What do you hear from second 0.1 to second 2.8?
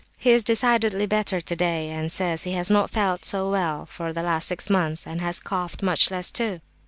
He is decidedly better today, and says he has